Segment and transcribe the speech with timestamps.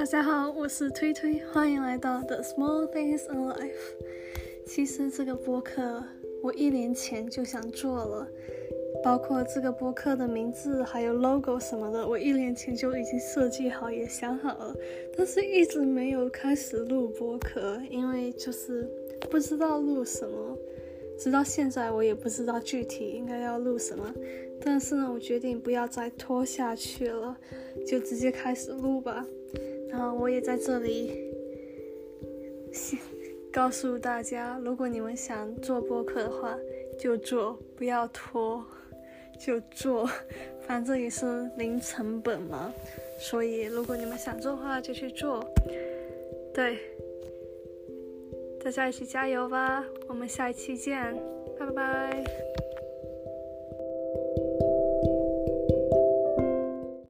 [0.00, 3.68] 大家好，我是推推，欢迎来到 The Small Things in Life。
[4.64, 6.02] 其实这个播客
[6.42, 8.26] 我一年前就想做了，
[9.04, 14.74] 包括这个播客的名字还有 logo 什么的，我一年前就已经设计好也想好了，
[15.14, 18.88] 但是一直没有开始录播客，因为就是
[19.30, 20.56] 不知道录什么。
[21.18, 24.10] 直到现在，我也不知道具体应该要录什么，
[24.62, 27.36] 但是呢，我决定不要再拖下去了，
[27.86, 29.26] 就直接开始录吧。
[29.90, 31.12] 然后我也在这里
[33.52, 36.56] 告诉大家，如果你们想做播客的话，
[36.98, 38.64] 就做，不要拖，
[39.38, 40.08] 就做，
[40.60, 42.72] 反正也是零成本嘛。
[43.18, 45.44] 所以，如果你们想做的话，就去做。
[46.54, 46.78] 对。
[48.62, 49.82] 大家一起加油吧！
[50.06, 51.14] 我们下一期见，
[51.58, 52.49] 拜拜拜。